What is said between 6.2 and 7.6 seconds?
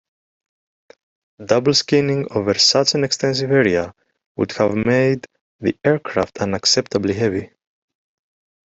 unacceptably heavy.